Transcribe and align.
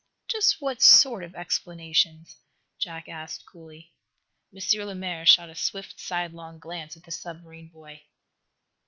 "Just 0.27 0.55
what 0.59 0.81
sort 0.81 1.23
of 1.23 1.35
explanations?" 1.35 2.39
Jack 2.79 3.07
asked, 3.07 3.45
coolly. 3.45 3.93
M. 4.51 4.59
Lemaire 4.87 5.27
shot 5.27 5.51
a 5.51 5.53
swift, 5.53 5.99
sidelong 5.99 6.57
glance 6.57 6.97
at 6.97 7.03
the 7.03 7.11
submarine 7.11 7.67
boy. 7.69 8.01